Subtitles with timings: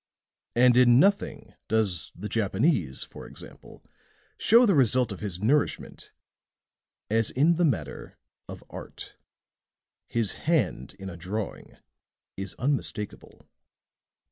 [0.55, 3.83] And in nothing does the Japanese, for example,
[4.39, 6.11] show the result of his nourishment
[7.11, 8.17] as in the matter
[8.49, 9.15] of art.
[10.07, 11.77] His hand in a drawing
[12.35, 13.47] is unmistakable."